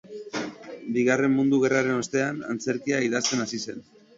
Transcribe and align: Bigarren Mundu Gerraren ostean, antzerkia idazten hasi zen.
Bigarren 0.95 1.35
Mundu 1.35 1.59
Gerraren 1.65 1.99
ostean, 1.99 2.41
antzerkia 2.55 3.05
idazten 3.11 3.45
hasi 3.45 3.63
zen. 3.69 3.89